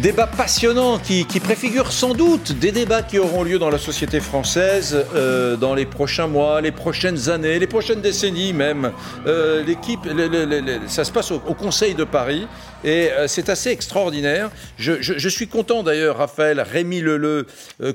[0.00, 5.04] Débat passionnant qui, préfigure sans doute des débats qui auront lieu dans la société française
[5.14, 8.92] euh, dans les prochains mois, les prochaines années, les prochaines décennies même.
[9.26, 10.00] Euh, l'équipe,
[10.86, 12.46] ça se passe au, Conseil de Paris
[12.82, 14.50] et euh, c'est assez extraordinaire.
[14.78, 17.46] Je, suis content d'ailleurs, Raphaël, Rémi Leleu,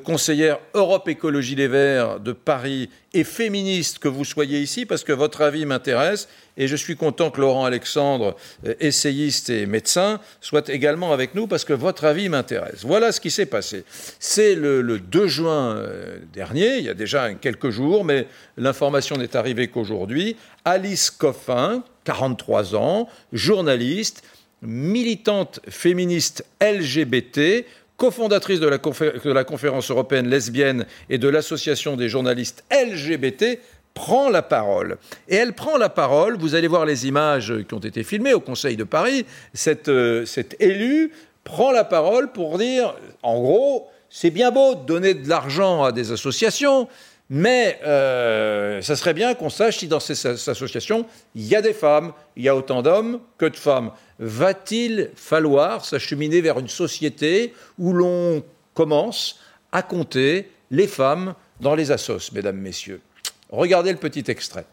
[0.03, 5.13] conseillère Europe Écologie Les Verts de Paris et féministe que vous soyez ici parce que
[5.13, 6.27] votre avis m'intéresse
[6.58, 8.36] et je suis content que Laurent Alexandre,
[8.80, 12.84] essayiste et médecin, soit également avec nous parce que votre avis m'intéresse.
[12.84, 13.84] Voilà ce qui s'est passé.
[14.20, 18.27] C'est le, 2 juin euh, dernier, il y a déjà quelques jours, mais
[18.58, 20.36] l'information n'est arrivée qu'aujourd'hui.
[20.63, 24.24] Alice Coffin, 43 ans, journaliste,
[24.62, 27.66] militante féministe LGBT,
[27.98, 33.60] cofondatrice de la, conférence européenne lesbienne et de l'association des journalistes LGBT,
[33.95, 34.98] prend la parole.
[35.27, 38.41] Et elle prend la parole, vous allez voir les images qui ont été filmées au
[38.41, 40.26] Conseil de Paris, cette, euh,
[40.59, 41.12] élue
[41.44, 45.91] prend la parole pour dire, en gros, c'est bien beau de donner de l'argent à
[45.91, 46.88] des associations,
[47.29, 51.73] mais euh, ça serait bien qu'on sache si dans ces associations, il y a des
[51.73, 53.91] femmes, il y a autant d'hommes que de femmes.
[54.20, 59.40] Va-t-il falloir s'acheminer vers une société où l'on commence
[59.71, 63.01] à compter les femmes dans les assos, mesdames, messieurs?
[63.49, 64.66] Regardez le petit extrait.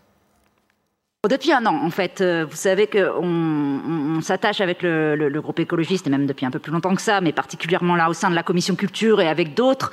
[1.29, 6.09] Depuis un an, en fait, euh, vous savez qu'on on, s'attache avec le, groupe écologiste,
[6.09, 8.35] et même depuis un peu plus longtemps que ça, mais particulièrement là au sein de
[8.35, 9.93] la commission culture et avec d'autres,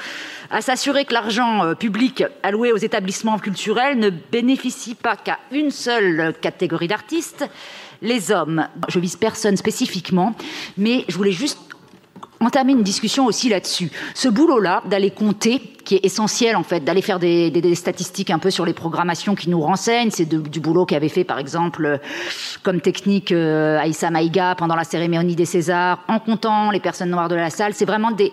[0.50, 5.70] à s'assurer que l'argent euh, public alloué aux établissements culturels ne bénéficie pas qu'à une
[5.70, 7.48] seule catégorie d'artistes,
[8.02, 8.68] les hommes.
[8.88, 10.34] Je vise personne spécifiquement,
[10.78, 11.60] mais je voulais juste
[12.40, 13.92] entamer une discussion aussi là-dessus.
[14.14, 18.40] Ce boulot-là, d'aller compter, qui est essentiel en fait, d'aller faire des, des, statistiques un
[18.40, 21.98] peu sur les programmations qui nous renseignent, c'est du boulot qu'avait fait par exemple euh,
[22.64, 27.30] comme technique euh, Aïssa Maïga pendant la cérémonie des Césars, en comptant les personnes noires
[27.30, 27.74] de la salle.
[27.74, 28.32] C'est vraiment des,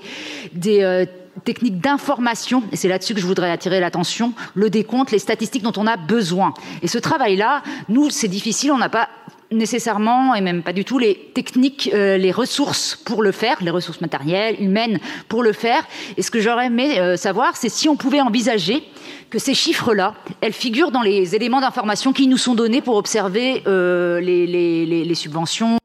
[0.52, 1.06] des euh,
[1.44, 5.72] techniques d'information, et c'est là-dessus que je voudrais attirer l'attention, le décompte, les statistiques dont
[5.76, 6.54] on a besoin.
[6.82, 9.08] Et ce travail-là, nous, c'est difficile, on n'a pas
[9.50, 13.70] nécessairement et même pas du tout les techniques, euh, les ressources pour le faire, les
[13.70, 14.98] ressources matérielles, humaines
[15.28, 15.86] pour le faire.
[16.16, 18.82] Et ce que j'aurais aimé euh, savoir, c'est si on pouvait envisager
[19.30, 23.62] que ces chiffres-là, elles figurent dans les éléments d'information qui nous sont donnés pour observer
[23.66, 25.78] euh, les, subventions.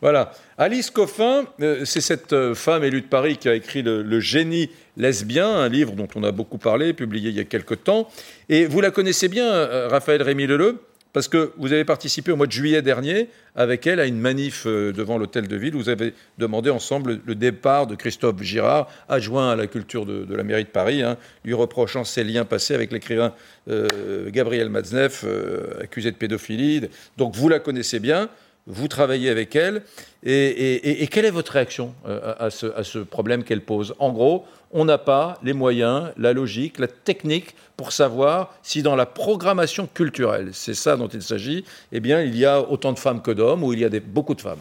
[0.00, 0.32] Voilà.
[0.56, 1.44] Alice Coffin,
[1.84, 6.08] c'est cette femme élue de Paris qui a écrit le, Génie lesbien, un livre dont
[6.14, 8.08] on a beaucoup parlé, publié il y a quelque temps.
[8.48, 10.80] Et vous la connaissez bien, Raphaël Rémy Leleu
[11.12, 14.64] parce que vous avez participé au mois de juillet dernier avec elle à une manif
[14.66, 15.74] euh, devant l'hôtel de ville.
[15.74, 20.42] Vous avez demandé ensemble le départ de Christophe Girard, adjoint à la culture de, la
[20.42, 23.34] mairie de Paris, hein, lui reprochant ses liens passés avec l'écrivain
[23.68, 26.82] euh, Gabriel Matzneff, euh, accusé de pédophilie.
[27.16, 28.28] Donc vous la connaissez bien
[28.66, 29.82] vous travaillez avec elle,
[30.22, 31.94] et, quelle est votre réaction
[32.50, 33.94] ce, à ce, problème qu'elle pose?
[33.98, 38.96] En gros, on n'a pas les moyens, la logique, la technique pour savoir si dans
[38.96, 42.98] la programmation culturelle, c'est ça dont il s'agit, eh bien, il y a autant de
[42.98, 44.58] femmes que d'hommes ou il y a des, beaucoup de femmes.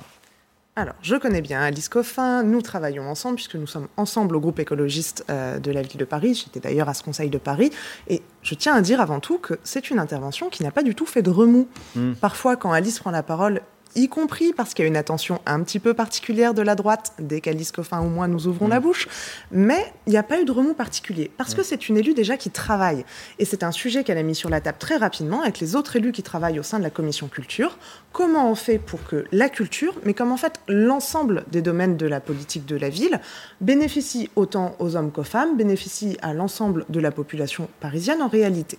[0.75, 4.59] Alors, je connais bien Alice Coffin, nous travaillons ensemble puisque nous sommes ensemble au groupe
[4.59, 6.41] écologiste euh, de la ville de Paris.
[6.45, 7.71] J'étais d'ailleurs à ce conseil de Paris.
[8.07, 10.95] Et je tiens à dire avant tout que c'est une intervention qui n'a pas du
[10.95, 11.67] tout fait de remous.
[11.95, 12.13] Hmm.
[12.13, 13.61] Parfois, quand Alice prend la parole,
[13.99, 17.13] y compris parce qu'il y a une attention un petit peu particulière de la droite,
[17.19, 18.83] dès qu'Alice Coffin ou moi nous ouvrons la mm.
[18.83, 19.07] bouche,
[19.51, 21.65] mais il n'y a pas eu de remous particulier, parce que mm.
[21.65, 23.05] c'est une élue déjà qui travaille.
[23.37, 25.95] Et c'est un sujet qu'elle a mis sur la table très rapidement avec les autres
[25.95, 27.77] élus qui travaillent au sein de la commission culture.
[28.11, 32.07] Comment on fait pour que la culture, mais comme en fait l'ensemble des domaines de
[32.07, 33.19] la politique de la ville,
[33.61, 38.77] bénéficie autant aux hommes qu'aux femmes, bénéficie à l'ensemble de la population parisienne en réalité.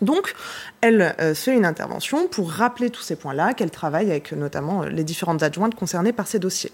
[0.00, 0.34] Donc,
[0.80, 4.88] elle euh, fait une intervention pour rappeler tous ces points-là, qu'elle travaille avec notamment euh,
[4.88, 6.72] les différentes adjointes concernées par ces dossiers.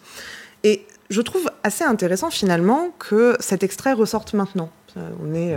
[0.65, 4.71] Et je trouve assez intéressant finalement que cet extrait ressorte maintenant.
[4.97, 5.57] Euh, on est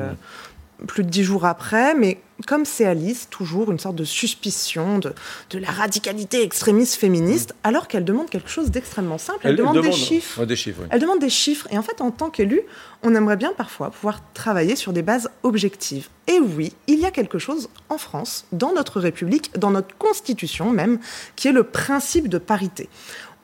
[0.88, 5.14] plus de dix jours après, mais comme c'est Alice, toujours une sorte de suspicion de,
[5.50, 7.68] de la radicalité extrémiste féministe, mm.
[7.68, 9.40] alors qu'elle demande quelque chose d'extrêmement simple.
[9.44, 10.46] Elle, demande, des chiffres.
[10.46, 11.68] des chiffres Elle demande des chiffres.
[11.72, 12.62] Et en fait, en tant qu'élu,
[13.04, 16.08] on aimerait bien parfois pouvoir travailler sur des bases objectives.
[16.28, 20.72] Et oui, il y a quelque chose en France, dans notre République, dans notre Constitution
[20.72, 21.00] même,
[21.36, 22.88] qui est le principe de parité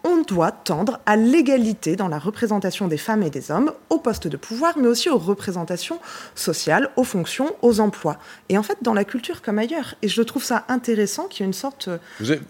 [0.05, 4.27] on doit tendre à l'égalité dans la représentation des femmes et des hommes aux postes
[4.27, 5.99] de pouvoir, mais aussi aux représentations
[6.35, 8.17] sociales, aux fonctions, aux emplois.
[8.47, 9.95] Et en fait, dans la culture comme ailleurs.
[10.03, 11.89] Et je trouve ça intéressant qu'il y ait une sorte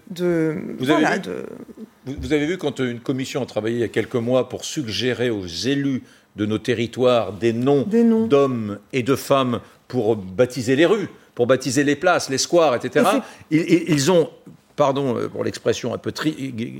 [0.09, 0.57] de...
[0.77, 1.31] Vous avez, vu,
[2.05, 5.29] vous avez vu quand une commission a travaillé il y a quelques mois pour suggérer
[5.29, 6.03] aux élus
[6.35, 7.87] de nos territoires des noms,
[8.27, 13.05] d'hommes et de femmes pour baptiser les rues, pour baptiser les places, les squares, etc.
[13.49, 14.29] ils ont
[14.75, 16.11] pardon pour l'expression un peu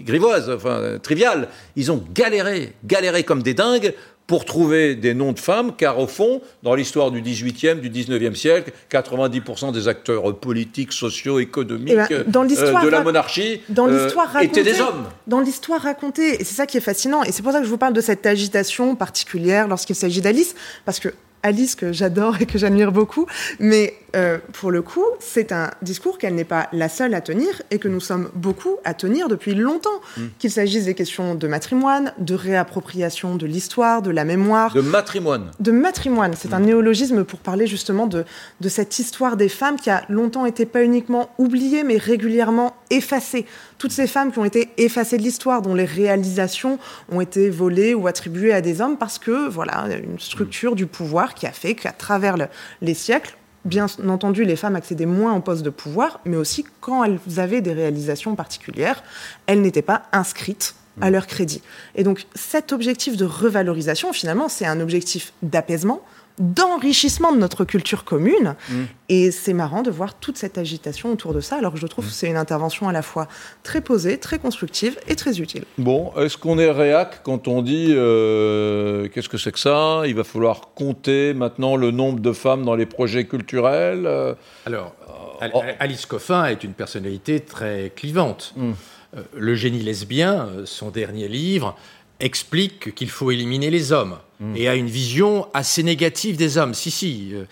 [0.06, 3.94] grivoise, enfin triviale, ils ont galéré, galéré comme des dingues
[4.28, 8.34] pour trouver des noms de femmes, car au fond, dans l'histoire du 18e, du 19e
[8.34, 14.10] siècle, 90% des acteurs politiques, sociaux, économiques eh ben, euh, de la monarchie dans euh,
[14.42, 15.06] étaient des hommes.
[15.28, 17.70] Dans l'histoire racontée, et c'est ça qui est fascinant, et c'est pour ça que je
[17.70, 20.56] vous parle de cette agitation particulière lorsqu'il s'agit d'Alice,
[20.86, 21.10] parce que
[21.44, 23.28] Alice, que j'adore et que j'admire beaucoup,
[23.60, 27.62] mais euh, pour le coup, c'est un discours qu'elle n'est pas la seule à tenir
[27.72, 30.02] et que nous sommes beaucoup à tenir depuis longtemps.
[30.18, 30.22] Mm.
[30.40, 34.74] Qu'il s'agisse des questions de matrimoine, de réappropriation de l'histoire, de la mémoire.
[34.74, 35.52] De matrimoine.
[35.60, 36.34] De matrimoine.
[36.38, 36.66] C'est un mm.
[36.66, 38.24] néologisme pour parler justement de,
[38.62, 43.46] de cette histoire des femmes qui a longtemps été pas uniquement oubliée, mais régulièrement effacée
[43.78, 46.80] toutes ces femmes qui ont été effacées de l'histoire, dont les réalisations
[47.12, 51.34] ont été volées ou attribuées à des hommes parce que, voilà, une structure du pouvoir
[51.34, 52.36] qui a fait qu'à travers
[52.82, 53.36] les siècles,
[53.66, 57.62] bien entendu, les femmes accédaient moins en poste de pouvoir, mais aussi quand elles avaient
[57.62, 59.04] des réalisations particulières,
[59.48, 61.62] elles n'étaient pas inscrites à leur crédit.
[61.96, 66.02] Et donc cet objectif de revalorisation, finalement, c'est un objectif d'apaisement,
[66.40, 68.56] d'enrichissement de notre culture commune.
[68.70, 68.84] Mm.
[69.08, 72.06] Et c'est marrant de voir toute cette agitation autour de ça, alors que je trouve
[72.06, 72.08] mm.
[72.08, 73.28] que c'est une intervention à la fois
[73.64, 75.64] très posée, très constructive et très utile.
[75.78, 80.04] Bon, est-ce qu'on est réac quand on dit euh, qu'est-ce que c'est que ça?
[80.06, 84.34] Il va falloir compter maintenant le nombre de femmes dans les projets culturels euh,
[84.66, 85.62] Alors, oh.
[85.80, 88.54] Alice Coffin est une personnalité très clivante.
[88.58, 88.72] Mm.
[89.16, 91.76] Euh, le génie lesbien, son dernier livre,
[92.20, 94.18] explique qu'il faut éliminer les hommes
[94.56, 96.74] et a une vision assez négative des hommes.
[96.74, 97.46] Si, si, euh,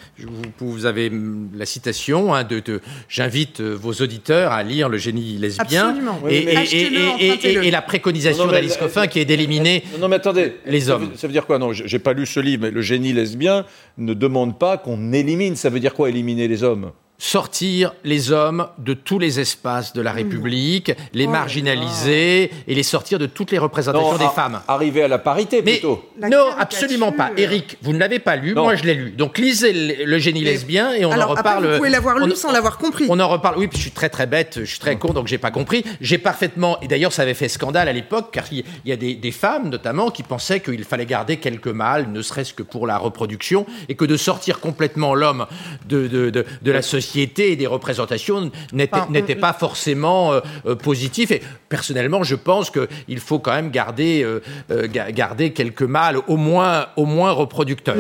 [0.59, 1.12] vous, avez
[1.56, 5.95] la citation hein, de, j'invite euh, vos auditeurs à lire Le génie lesbien
[6.30, 11.12] et, la préconisation d'Alice Coffin qui est d'éliminer non, mais attendez, les hommes.
[11.15, 11.59] Ça veut dire quoi?
[11.59, 13.65] Non, j'ai pas lu ce livre, mais Le génie lesbien
[13.97, 15.56] ne demande pas qu'on élimine.
[15.56, 16.91] Ça veut dire quoi éliminer les hommes?
[17.24, 22.84] Sortir les hommes de tous les espaces de la République, les oh marginaliser et les
[22.84, 24.60] sortir de toutes les représentations des femmes.
[24.68, 26.04] Arriver à la parité plutôt.
[26.22, 27.31] non, absolument pas.
[27.38, 29.12] Eric, vous ne l'avez pas lu, moi je l'ai lu.
[29.12, 29.72] Donc lisez
[30.06, 31.66] le, génie lesbien et on en reparle.
[31.66, 33.06] vous pouvez l'avoir lu sans l'avoir compris.
[33.08, 33.58] On en reparle.
[33.58, 35.86] Oui, puis je suis très très bête, je suis très con, donc j'ai pas compris.
[36.02, 36.78] J'ai parfaitement.
[36.81, 40.12] Et d'ailleurs, ça avait fait scandale à l'époque, car il y a des, femmes notamment
[40.12, 44.04] qui pensaient qu'il fallait garder quelques mâles, ne serait-ce que pour la reproduction, et que
[44.04, 45.46] de sortir complètement l'homme
[45.88, 51.31] de, de, de la société et des représentations n'étaient pas forcément euh, euh, positifs.
[51.31, 56.88] Et personnellement, je pense qu'il faut quand même garder, euh, garder quelques mâles, au moins,
[56.95, 57.95] au moins reproducteurs.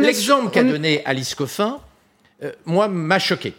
[0.00, 1.78] L'exemple qu'a donné Alice Coffin,
[2.64, 3.54] moi, m'a choqué.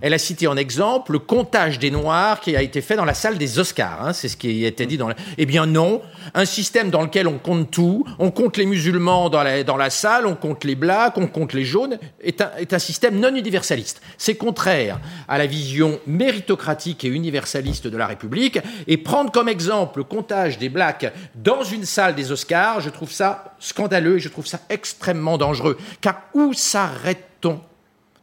[0.00, 3.14] Elle a cité en exemple le comptage des Noirs qui a été fait dans la
[3.14, 4.02] salle des Oscars.
[4.02, 5.14] Hein, c'est ce qui été dit dans la...
[5.36, 6.00] Eh bien non,
[6.32, 10.34] un système dans lequel on compte tout, on compte les musulmans dans la, salle, on
[10.34, 14.00] compte les blacks, on compte les jaunes, un, est un système non universaliste.
[14.16, 18.58] C'est contraire à la vision méritocratique et universaliste de la République.
[18.86, 23.12] Et prendre comme exemple le comptage des blacks dans une salle des Oscars, je trouve
[23.12, 25.76] ça scandaleux et je trouve ça extrêmement dangereux.
[26.00, 27.60] Car où s'arrête-t-on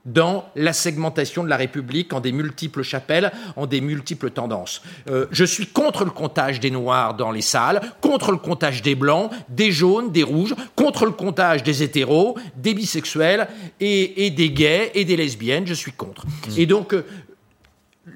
[0.05, 4.81] dans la segmentation de la République en des multiples chapelles, en des multiples tendances.
[5.09, 8.95] Euh, je suis contre le comptage des Noirs dans les salles, contre le comptage des
[8.95, 13.47] Blancs, des Jaunes, des Rouges, contre le comptage des hétéros, des bisexuels
[13.79, 15.67] et, des gays et des lesbiennes.
[15.67, 16.25] Je suis contre.
[16.25, 16.29] Mmh.
[16.57, 17.05] Et donc, euh,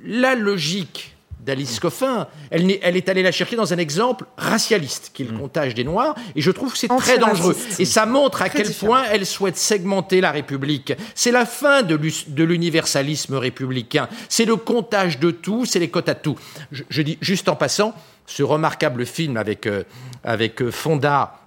[0.04, 2.28] la logique d'Alice Coffin.
[2.50, 5.40] Elle, est allée la chercher dans un exemple racialiste, qui est le mm.
[5.40, 7.56] comptage des Noirs, et je trouve que c'est très dangereux.
[7.80, 10.94] Et ça montre à quel point elle souhaite segmenter la République.
[11.14, 14.09] C'est la fin de l'universalisme républicain.
[14.30, 16.36] C'est le comptage de tout, c'est les quotes à tout.
[16.71, 17.94] Je, dis juste en passant,
[18.26, 19.83] ce remarquable film avec, euh,
[20.24, 21.44] avec euh, Fonda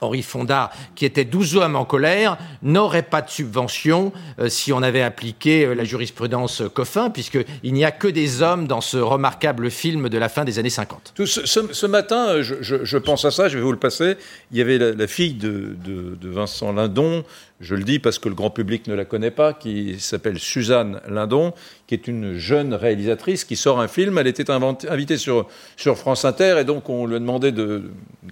[0.00, 4.82] Henri Fonda, qui était 12 hommes en colère, n'aurait pas de subvention euh, si on
[4.82, 9.70] avait appliqué euh, la jurisprudence Coffin, puisqu'il n'y a que des hommes dans ce remarquable
[9.70, 11.14] film de la fin des années 50.
[11.24, 14.16] ce, matin, euh, je, pense à ça, je vais vous le passer.
[14.50, 17.24] Il y avait la, fille de, de, Vincent Lindon,
[17.60, 21.00] je le dis parce que le grand public ne la connaît pas, qui s'appelle Suzanne
[21.08, 21.52] Lindon,
[21.86, 24.18] qui est une jeune réalisatrice qui sort un film.
[24.18, 25.46] Elle était invitée sur,
[25.76, 27.90] sur France Inter et donc on lui a demandé de,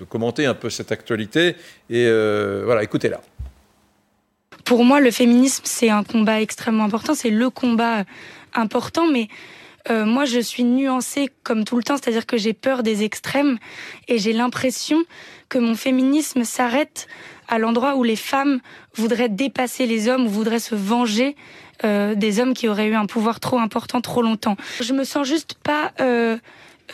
[0.09, 1.57] commenter un peu cette actualité.
[1.89, 3.21] Et euh, voilà, écoutez-la.
[4.65, 8.05] Pour moi, le féminisme, c'est un combat extrêmement important, c'est le combat
[8.55, 9.29] important, mais
[9.91, 13.59] euh, moi, je suis nuancée comme tout le temps, c'est-à-dire que j'ai peur des extrêmes
[14.09, 14.99] et j'ai l'impression
[15.49, 17.09] que mon féminisme s'arrête
[17.53, 18.61] à l'endroit où les femmes
[18.95, 21.37] voudraient dépasser les hommes ou voudraient se venger
[21.85, 24.57] euh, des hommes qui auraient eu un pouvoir trop important trop longtemps.
[24.81, 26.39] Je me sens juste pas euh,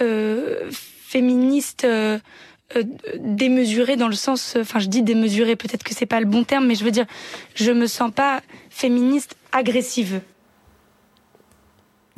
[0.01, 2.19] euh, féministe euh,
[2.75, 2.83] euh,
[3.19, 6.67] démesurée dans le sens, enfin je dis démesurée, peut-être que c'est pas le bon terme,
[6.67, 7.07] mais je veux dire,
[7.55, 10.21] je me sens pas féministe agressive.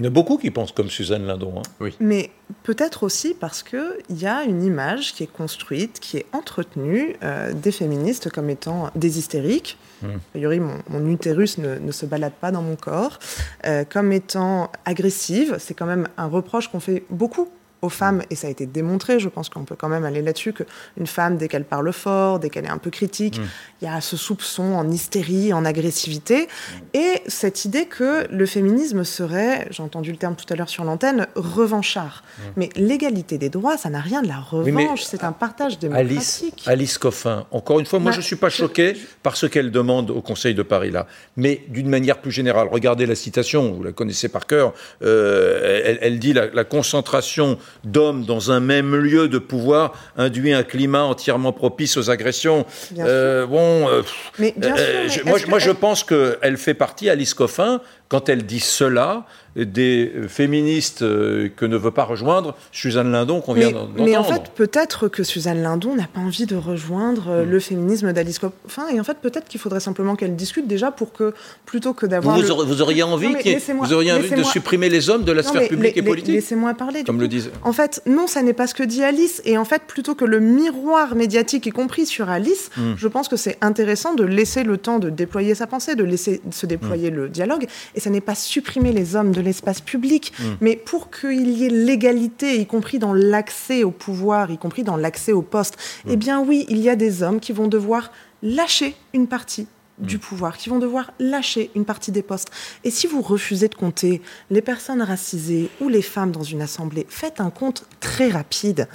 [0.00, 1.59] Il y en a beaucoup qui pensent comme Suzanne Lindon.
[1.59, 1.62] Hein.
[1.78, 1.95] Oui.
[2.00, 2.30] Mais
[2.62, 7.52] peut-être aussi parce qu'il y a une image qui est construite, qui est entretenue euh,
[7.52, 9.76] des féministes comme étant des hystériques.
[10.00, 10.07] Mmh.
[10.07, 13.19] A priori, mon, utérus ne, se balade pas dans mon corps.
[13.66, 17.50] Euh, comme étant agressive, c'est quand même un reproche qu'on fait beaucoup
[17.82, 20.52] aux femmes, et ça a été démontré, je pense qu'on peut quand même aller là-dessus,
[20.52, 23.44] qu'une femme, dès qu'elle parle fort, dès qu'elle est un peu critique, mm.
[23.80, 26.49] il y a ce soupçon en hystérie, en agressivité,
[26.94, 30.84] et cette idée que le féminisme serait, j'ai entendu le terme tout à l'heure sur
[30.84, 32.22] l'antenne, revanchard.
[32.22, 32.42] Mm.
[32.56, 36.12] Mais l'égalité des droits, ça n'a rien de la revanche, c'est un partage démocratique.
[36.12, 39.46] Alice, Alice Coffin, encore une fois, moi bah, je ne suis pas choqué par ce
[39.46, 41.06] qu'elle demande au Conseil de Paris là,
[41.37, 46.18] mais d'une manière plus générale, regardez la citation, vous la connaissez par cœur, euh, elle,
[46.18, 51.52] dit la, la concentration d'hommes dans un même lieu de pouvoir induit un climat entièrement
[51.52, 52.66] propice aux agressions.
[52.98, 54.02] Euh, bon, euh,
[54.38, 57.80] mais euh, moi, moi je pense qu'elle fait partie, Alice Coffin,
[58.11, 59.25] quand elle dit cela,
[59.57, 64.05] des féministes euh, que ne veut pas rejoindre Suzanne Lindon qu'on vient d'entendre.
[64.05, 67.50] Mais en fait, peut-être que Suzanne Lindon n'a pas envie de rejoindre euh, hmm.
[67.50, 68.88] le féminisme d'Alice Coffin.
[68.88, 71.35] Et en fait, peut-être qu'il faudrait simplement qu'elle discute déjà pour que,
[71.67, 72.38] plutôt que d'avoir.
[72.38, 73.35] Vous, vous, auriez envie,
[73.81, 77.02] vous auriez envie de supprimer les hommes de la sphère publique et politique Laissez-moi parler.
[77.02, 77.50] Comme le disent.
[77.62, 79.43] En fait, non, ça n'est pas ce que dit Alice.
[79.45, 82.95] Et en fait, plutôt que le miroir médiatique, y compris sur Alice, hmm.
[82.97, 86.40] je pense que c'est intéressant de laisser le temps de déployer sa pensée, de laisser
[86.52, 87.14] se déployer hmm.
[87.14, 87.67] le dialogue.
[87.97, 90.45] Et ça n'est pas supprimer les hommes de l'espace public, mm.
[90.61, 94.97] mais pour qu'il y ait l'égalité, y compris dans l'accès au pouvoir, y compris dans
[94.97, 96.11] l'accès au poste, mm.
[96.11, 98.11] eh bien oui, il y a des hommes qui vont devoir
[98.42, 99.66] lâcher une partie
[99.99, 100.21] du mm.
[100.21, 102.50] pouvoir, qui vont devoir lâcher une partie des postes.
[102.85, 107.07] Et si vous refusez de compter les personnes racisées ou les femmes dans une assemblée,
[107.09, 108.88] faites un compte très rapide.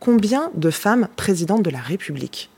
[0.00, 2.50] Combien de femmes présidentes de la République?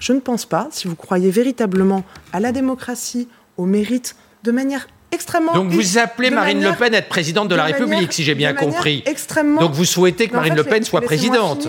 [0.00, 4.16] Je ne pense pas, si vous croyez véritablement à la démocratie, au mérite,
[4.48, 5.52] de manière extrêmement.
[5.52, 8.54] Donc vous appelez Marine Le Pen à être présidente de, la République, si j'ai bien
[8.54, 9.02] compris.
[9.04, 9.60] Extrêmement.
[9.60, 11.68] Donc vous souhaitez que Marine Le Pen soit présidente.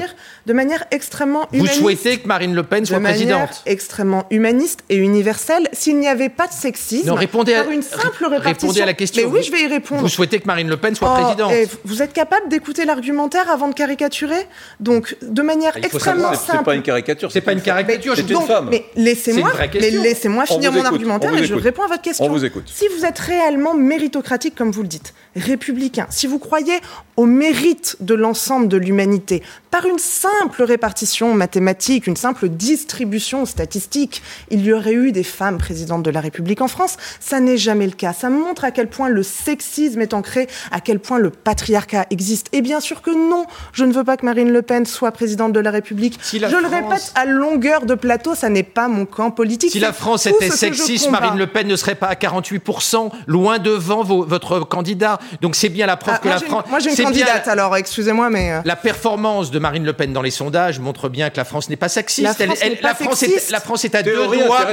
[0.50, 1.76] De manière extrêmement humaniste.
[1.76, 3.62] Vous souhaitez que Marine Le Pen soit présidente.
[3.68, 5.70] Extrêmement humaniste et universelle.
[5.74, 8.70] S'il n'y avait pas de sexisme, non, répondez à, une simple répartition.
[8.70, 9.30] Répondez à la question.
[9.30, 10.02] Mais oui, je vais y répondre.
[10.02, 11.54] Vous souhaitez que Marine Le Pen soit oh, présidente.
[11.86, 14.48] vous êtes capable d'écouter l'argumentaire avant de caricaturer?
[14.80, 16.58] Donc de manière extrêmement simple.
[16.58, 17.32] C'est pas une caricature.
[17.32, 18.16] C'est pas une caricature.
[18.16, 18.70] C'est une femme.
[18.72, 22.26] Mais laissez-moi, laissez-moi finir mon argumentaire et je réponds à votre question.
[22.26, 22.72] On vous écoute.
[22.74, 26.80] Si vous êtes réellement méritocratique, comme vous le dites, républicain, si vous croyez
[27.18, 34.22] au mérite de l'ensemble de l'humanité, par une simple répartition mathématique, une simple distribution statistique,
[34.50, 36.98] il y aurait eu des femmes présidentes de la République en France.
[37.20, 38.14] Ça n'est jamais le cas.
[38.14, 42.48] Ça montre à quel point le sexisme est ancré, à quel point le patriarcat existe.
[42.54, 45.54] Et bien sûr que non, je ne veux pas que Marine Le Pen soit présidente
[45.54, 46.20] de la République.
[46.32, 49.72] je le répète à longueur de plateau, ça n'est pas mon camp politique.
[49.72, 54.04] Si la France était sexiste, Marine Le Pen ne serait pas à 48%, loin devant
[54.04, 55.20] votre candidat.
[55.42, 56.64] Donc c'est bien la preuve ah, que la France...
[56.70, 58.52] Moi j'ai une candidate, alors excusez-moi, mais...
[58.52, 61.70] Euh, la performance de Marine Le Pen dans les sondages montre bien que la France
[61.70, 62.40] n'est pas sexiste.
[62.40, 64.66] La France, la, France est, la France est à deux doigts.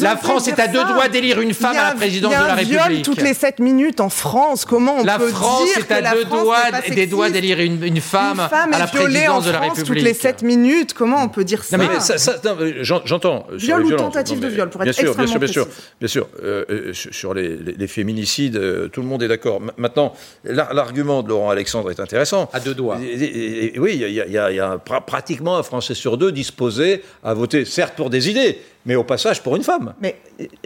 [0.00, 2.72] La France est à deux doigts d'élire une femme à la présidence de la République.
[2.72, 4.64] Viol toutes les 7 minutes en France.
[4.64, 8.00] Comment on la peut France dire est à deux doigts des doigts d'élire une, une,
[8.00, 9.86] femme à la présidence de la République.
[9.86, 10.94] Toutes les 7 minutes.
[10.94, 11.76] Comment on peut dire ça,
[12.82, 13.46] J'entends.
[13.52, 15.66] Viol ou tentative de viol pour être bien sûr, bien sûr, bien sûr,
[16.00, 16.28] bien sûr.
[16.42, 19.60] Euh, euh, sur les, les féminicides, euh, tout le monde est d'accord.
[19.76, 20.14] Maintenant,
[20.44, 22.50] l'argument de Laurent Alexandre est intéressant.
[22.52, 22.98] À deux doigts.
[22.98, 28.28] oui, il y a, pratiquement un Français sur deux disposé à voter, certes pour des
[28.28, 29.94] idées, mais au passage pour une femme.
[30.00, 30.16] Mais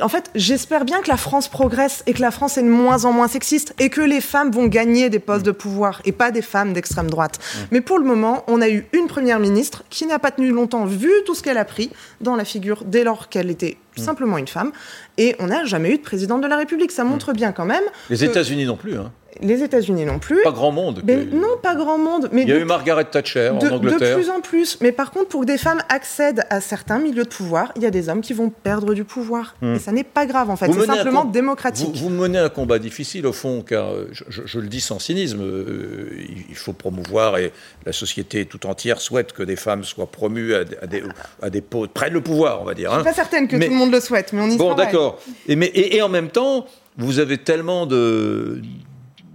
[0.01, 3.05] en fait, j'espère bien que la France progresse et que la France est de moins
[3.05, 6.31] en moins sexiste et que les femmes vont gagner des postes de pouvoir et pas
[6.31, 7.39] des femmes d'extrême droite.
[7.39, 7.59] Mm.
[7.73, 10.87] Mais pour le moment, on a eu une première ministre qui n'a pas tenu longtemps
[10.87, 11.91] vu tout ce qu'elle a pris
[12.21, 14.03] dans la figure dès lors qu'elle était mm.
[14.03, 14.73] simplement une femme
[15.19, 16.93] et on n'a jamais eu de présidente de la République.
[16.93, 17.37] Ça montre mm.
[17.37, 17.85] bien quand même.
[18.11, 18.97] Les États-Unis non plus.
[18.97, 20.43] Hein les États-Unis non plus.
[20.43, 21.03] Pas grand monde.
[21.33, 22.29] non, pas grand monde.
[22.33, 24.17] Mais Il y a eu Margaret Thatcher en Angleterre.
[24.17, 24.79] De plus en plus.
[24.81, 27.87] Mais par contre, pour que des femmes accèdent à certains milieux de pouvoir, il y
[27.87, 29.55] a des hommes qui vont perdre du pouvoir.
[29.63, 29.75] Hmm.
[29.75, 30.73] Et ça n'est pas grave, en fait.
[30.73, 31.95] C'est simplement démocratique.
[31.95, 35.41] Vous, menez un combat difficile, au fond, car euh, je, le dis sans cynisme.
[35.43, 36.11] Euh,
[36.49, 37.53] il faut promouvoir, et
[37.85, 41.03] la société tout entière souhaite que des femmes soient promues à, des,
[41.43, 42.91] à des postes, prennent le pouvoir, on va dire.
[42.91, 43.13] Je ne suis hein.
[43.13, 45.19] pas certaine que tout le monde le souhaite, mais on y Bon, d'accord.
[45.49, 46.67] Et, et en même temps,
[46.99, 48.61] vous avez tellement de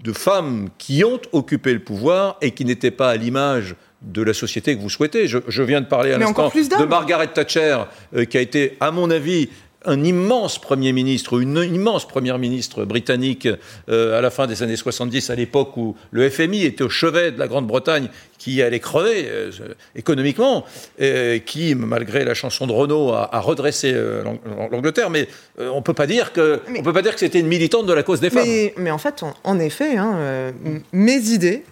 [0.03, 4.33] de femmes qui ont occupé le pouvoir et qui n'étaient pas à l'image de la
[4.33, 5.27] société que vous souhaitez.
[5.27, 7.77] Je, viens de parler à l'instant de Margaret Thatcher,
[8.15, 9.49] euh, qui a été, à mon avis,
[9.85, 13.47] un immense Premier ministre, une immense Première ministre britannique
[13.89, 17.31] euh, à la fin des années 70, à l'époque où le FMI était au chevet
[17.31, 19.51] de la Grande-Bretagne, qui allait crever euh,
[19.95, 20.65] économiquement,
[21.45, 24.23] qui, malgré la chanson de Renault, a, redressé euh,
[24.71, 25.09] l'Angleterre.
[25.09, 25.27] Mais
[25.59, 28.03] on ne peut pas dire que, peut pas dire que c'était une militante de la
[28.03, 28.47] cause des femmes.
[28.77, 30.53] Mais en fait, en effet, hein,
[30.91, 31.63] mes idées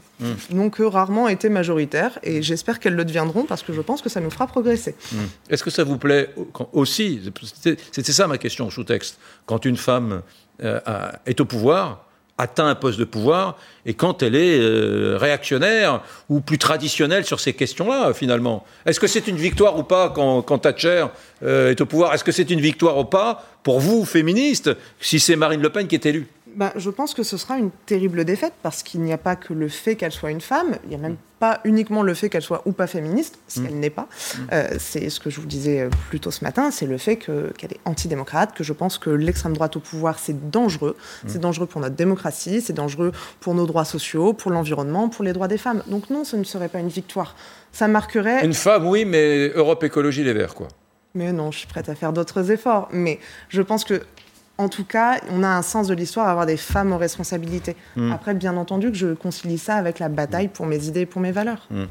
[0.50, 4.20] donc rarement été majoritaires, et j'espère qu'elles le deviendront parce que je pense que ça
[4.20, 4.96] nous fera progresser.
[5.12, 5.18] Mm.
[5.50, 6.34] Est-ce que ça vous plaît
[6.74, 7.22] aussi
[7.92, 9.20] C'était ça ma question sous-texte.
[9.46, 10.22] Quand une femme
[10.64, 10.80] euh,
[11.26, 12.06] est au pouvoir,
[12.40, 17.40] atteint un poste de pouvoir, et quand elle est euh, réactionnaire ou plus traditionnelle sur
[17.40, 18.66] ces questions-là, finalement.
[18.86, 21.08] Est-ce que c'est une victoire ou pas quand, quand Thatcher
[21.44, 22.14] euh, est au pouvoir?
[22.14, 24.72] Est-ce que c'est une victoire ou pas pour vous, féministes,
[25.02, 26.28] si c'est Marine Le Pen qui est élue?
[26.56, 29.53] Bah, je pense que ce sera une terrible défaite parce qu'il n'y a pas que
[29.53, 32.41] le fait qu'elle soit une femme, il n'y a même pas uniquement le fait qu'elle
[32.41, 33.63] soit ou pas féministe, ce mm.
[33.65, 34.08] qu'elle n'est pas.
[34.10, 34.39] Mm.
[34.51, 37.18] Euh, c'est ce que je vous disais euh, plus tôt ce matin, c'est le fait
[37.18, 40.96] qu'elle est antidémocrate, que je pense que l'extrême droite au pouvoir, c'est dangereux.
[41.24, 41.27] Mm.
[41.27, 45.34] C'est dangereux pour notre démocratie, c'est dangereux pour nos droits sociaux, pour l'environnement, pour les
[45.34, 45.84] droits des femmes.
[45.88, 47.36] Donc non, ce ne serait pas une victoire.
[47.72, 48.44] Ça marquerait...
[48.44, 50.68] Une femme, oui, mais Europe Écologie Les Verts, quoi.
[51.15, 52.88] Mais non, je suis prête à faire d'autres efforts.
[52.91, 54.01] Mais je pense que
[54.60, 57.78] en tout cas, on a un sens de l'histoire à avoir des femmes aux responsabilités.
[57.96, 58.12] Hmm.
[58.12, 61.22] Après, bien entendu, que je concilie ça avec la bataille pour mes idées et pour
[61.22, 61.66] mes valeurs.
[61.72, 61.86] Hmm.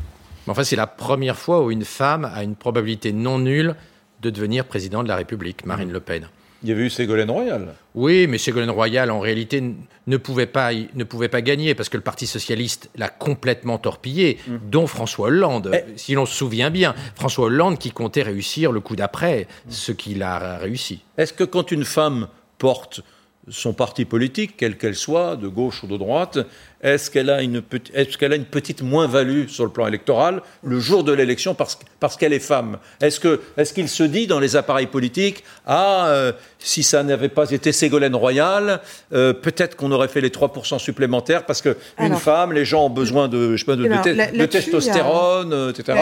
[0.46, 3.74] Enfin, c'est la première fois où une femme a une probabilité non nulle
[4.20, 5.92] de devenir président de la République, Marine hmm.
[5.92, 6.28] Le Pen.
[6.62, 7.74] Il y avait eu Ségolène Royal.
[7.94, 9.62] Oui, mais Ségolène Royal, en réalité,
[10.06, 14.38] ne pouvait pas, ne pouvait pas gagner parce que le Parti socialiste l'a complètement torpillé,
[14.68, 15.70] dont François Hollande.
[15.72, 15.96] Eh.
[15.96, 20.22] Si l'on se souvient bien, François Hollande qui comptait réussir le coup d'après, ce qu'il
[20.24, 21.04] a réussi.
[21.16, 22.26] Est-ce que quand une femme
[22.58, 23.02] porte
[23.50, 26.38] son parti politique, quelle qu'elle soit, de gauche ou de droite,
[26.80, 27.62] est-ce qu'elle a, une
[27.92, 31.78] est qu'elle a une petite moins-value sur le plan électoral le jour de l'élection parce,
[31.98, 32.78] parce qu'elle est femme?
[33.00, 37.50] Est-ce qu'il est se dit dans les appareils politiques, ah, euh, si ça n'avait pas
[37.50, 38.80] été Ségolène Royal,
[39.12, 43.28] euh, peut-être qu'on aurait fait les 3% supplémentaires parce qu'une femme, les gens ont besoin
[43.28, 45.98] de, je sais pas, de, testostérone, etc.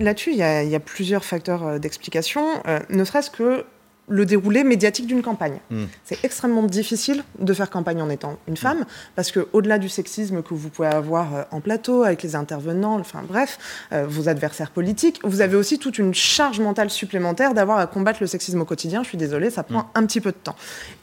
[0.00, 3.64] Là-dessus, il y, a plusieurs facteurs euh, d'explication, ne serait-ce que
[4.08, 5.58] le déroulé médiatique d'une campagne.
[5.70, 5.84] Hmm.
[6.04, 8.84] C'est extrêmement difficile de faire campagne en étant une femme,
[9.16, 12.98] parce que au-delà du sexisme que vous pouvez avoir euh, en plateau avec les intervenants,
[12.98, 13.58] enfin bref,
[13.92, 18.18] euh, vos adversaires politiques, vous avez aussi toute une charge mentale supplémentaire d'avoir à combattre
[18.20, 19.02] le sexisme au quotidien.
[19.02, 19.90] Je suis désolée, ça prend hmm.
[19.94, 20.56] un petit peu de temps.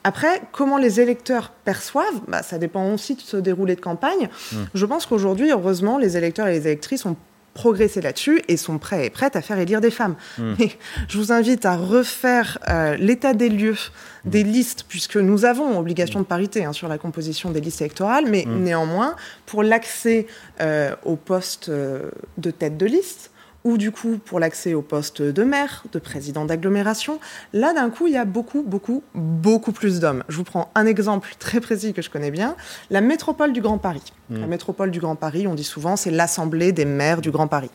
[0.04, 4.30] Après, comment les électeurs perçoivent, bah, ça dépend aussi de ce déroulé de campagne.
[4.52, 4.66] Hmm.
[4.74, 7.16] Je pense qu'aujourd'hui, heureusement, les électeurs et les électrices ont
[7.54, 10.16] progresser là-dessus et sont prêts et prêtes à faire élire des femmes.
[10.38, 10.54] Hmm.
[10.60, 10.72] Mais
[11.08, 13.78] je vous invite à refaire euh, l'état des lieux
[14.24, 18.26] des listes, puisque nous avons obligation de parité hein, sur la composition des listes électorales,
[18.30, 18.64] mais hmm.
[18.64, 20.28] néanmoins, pour l'accès
[20.62, 23.31] euh, au poste euh, de tête de liste,
[23.63, 27.19] ou du coup pour l'accès au poste de maire, de président d'agglomération.
[27.54, 30.24] Là, d'un coup, il y a beaucoup, beaucoup, beaucoup plus d'hommes.
[30.30, 32.56] Je vous prends un exemple très précis que je connais bien,
[32.89, 34.13] la métropole du Grand Paris.
[34.30, 34.41] Hmm.
[34.41, 37.71] La métropole du Grand Paris, on dit souvent, c'est l'Assemblée des maires du Grand Paris.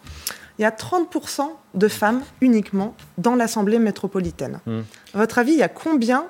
[0.59, 1.43] Il y a 30%
[1.75, 4.61] de femmes uniquement dans l'Assemblée métropolitaine.
[4.67, 4.81] Hmm.
[5.15, 6.27] À votre avis, il y a combien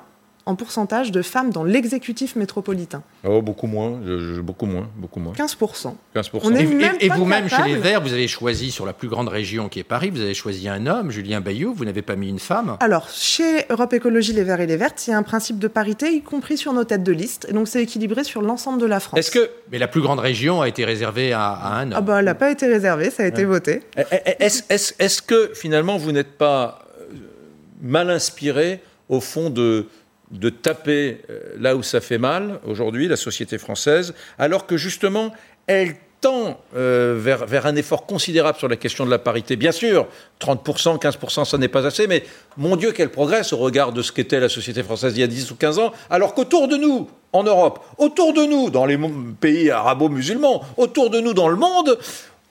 [0.47, 3.99] en pourcentage de femmes dans l'exécutif métropolitain Oh, beaucoup moins,
[4.41, 5.33] beaucoup moins, beaucoup moins.
[5.33, 5.93] 15%.
[6.15, 6.97] 15%.
[7.01, 9.83] et, vous-même, chez les Verts, vous avez choisi sur la plus grande région qui est
[9.83, 13.09] Paris, vous avez choisi un homme, Julien Bayou, vous n'avez pas mis une femme Alors,
[13.09, 16.13] chez Europe Écologie Les Verts et les Vertes, il y a un principe de parité,
[16.13, 19.01] y compris sur nos têtes de liste, et donc c'est équilibré sur l'ensemble de la
[19.01, 19.19] France.
[19.19, 19.49] Est-ce que...
[19.71, 22.35] Mais la plus grande région a été réservée à, un homme Ah bah, elle n'a
[22.35, 23.81] pas été réservée, ça a été voté.
[23.97, 27.15] Eh, eh, eh, est-ce que, finalement, vous n'êtes pas euh,
[27.81, 29.87] mal inspiré, au fond, de
[30.31, 35.33] de taper euh, là où ça fait mal aujourd'hui, la société française, alors que justement,
[35.67, 39.55] elle tend euh, vers, vers, un effort considérable sur la question de la parité.
[39.55, 40.07] Bien sûr,
[40.41, 42.23] 30%, 15%, ça n'est pas assez, mais
[42.57, 45.27] mon Dieu, quel progrès au regard de ce qu'était la société française il y a
[45.27, 48.97] 10 ou 15 ans, alors qu'autour de nous, en Europe, autour de nous, dans les
[49.39, 51.97] pays arabo-musulmans, autour de nous dans le monde,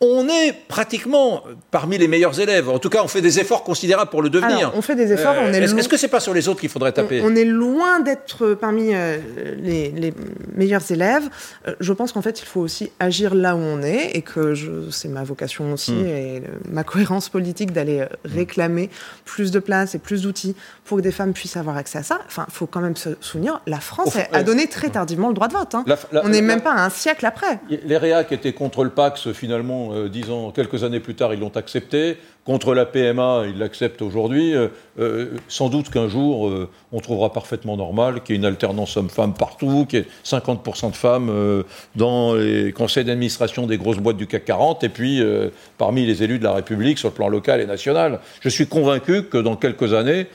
[0.01, 2.69] on est pratiquement parmi les meilleurs élèves.
[2.69, 4.73] En tout cas, on fait des efforts considérables pour le devenir.
[4.75, 5.37] on fait des efforts.
[5.39, 8.55] Euh, est-ce, que c'est pas sur les autres qu'il faudrait taper on, est loin d'être
[8.55, 9.17] parmi euh,
[9.57, 10.13] les,
[10.55, 11.25] meilleurs élèves.
[11.67, 14.55] Euh, je pense qu'en fait, il faut aussi agir là où on est et que
[14.91, 16.07] c'est ma vocation aussi hmm.
[16.07, 18.91] et ma cohérence politique d'aller réclamer
[19.25, 20.55] plus de place et plus d'outils
[20.85, 22.19] pour que des femmes puissent avoir accès à ça.
[22.27, 25.49] Enfin, il faut quand même se souvenir, la France a donné très tardivement le droit
[25.49, 25.75] de vote.
[25.75, 25.85] Hein.
[26.13, 27.61] on n'est même pas un siècle après.
[27.71, 31.41] Les réacs étaient contre le Pax finalement euh, dix ans, quelques années plus tard, ils
[31.41, 32.17] l'ont accepté.
[32.45, 34.55] Contre la PMA, ils l'acceptent aujourd'hui.
[34.55, 34.69] Euh,
[35.01, 38.97] euh, sans doute qu'un jour, euh, on trouvera parfaitement normal qu'il y ait une alternance
[38.97, 41.65] homme-femme partout, qu'il y ait 50% de femmes euh,
[41.97, 46.23] dans les conseils d'administration des grosses boîtes du CAC 40 et puis euh, parmi les
[46.23, 48.21] élus de la République sur le plan local et national.
[48.41, 50.27] Je suis convaincu que dans quelques années,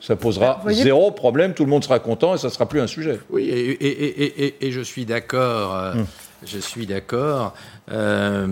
[0.00, 2.86] ça posera zéro problème, tout le monde sera content et ça ne sera plus un
[2.86, 3.18] sujet.
[3.30, 5.74] Oui, et, et- et- et- et- et je suis d'accord.
[5.74, 5.94] euh,
[6.44, 7.54] Je suis d'accord.
[7.90, 8.48] Euh,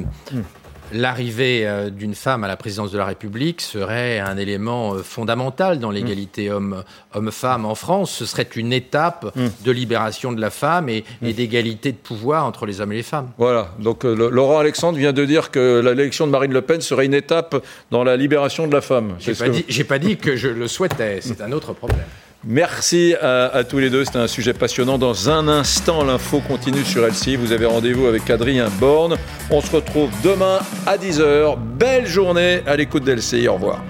[0.92, 5.78] L'arrivée euh, d'une femme à la présidence de la République serait un élément euh, fondamental
[5.78, 8.12] dans l'égalité homme- homme-femme en France.
[8.12, 12.66] Ce serait une étape de libération de la femme et, et d'égalité de pouvoir entre
[12.66, 13.30] les hommes et les femmes.
[13.38, 17.06] Voilà, donc le- Laurent Alexandre vient de dire que l'élection de Marine Le Pen serait
[17.06, 19.16] une étape dans la libération de la femme.
[19.18, 22.04] J'ai pas, que- dit- pas dit que je le souhaitais, c'est un autre problème.
[22.46, 24.98] Merci à, tous les deux, c'était un sujet passionnant.
[24.98, 27.36] Dans un instant, l'info continue sur LCI.
[27.36, 29.16] Vous avez rendez-vous avec Adrien Borne.
[29.50, 31.56] On se retrouve demain à 10h.
[31.58, 33.48] Belle journée à l'écoute d'LCI.
[33.48, 33.82] Au revoir.